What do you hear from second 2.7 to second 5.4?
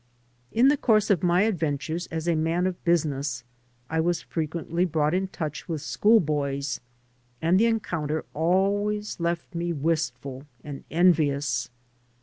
business I was frequently brought in